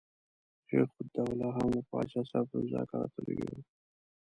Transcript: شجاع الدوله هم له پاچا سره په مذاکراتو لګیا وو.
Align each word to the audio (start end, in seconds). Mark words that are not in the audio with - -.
شجاع 0.67 0.91
الدوله 1.03 1.47
هم 1.55 1.67
له 1.75 1.81
پاچا 1.89 2.21
سره 2.29 2.43
په 2.49 2.55
مذاکراتو 2.63 3.19
لګیا 3.25 3.49
وو. 3.53 3.61